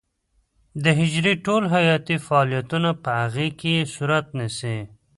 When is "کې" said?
3.59-3.89